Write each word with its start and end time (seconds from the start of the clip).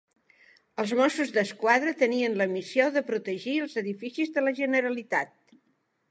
Els 0.83 0.91
Mossos 0.99 1.33
d'Esquadra 1.33 1.91
tenien 1.99 2.37
la 2.41 2.47
missió 2.53 2.87
de 2.95 3.03
protegir 3.09 3.53
els 3.65 3.75
edificis 3.83 4.31
de 4.39 4.45
la 4.47 4.55
Generalitat. 4.61 5.37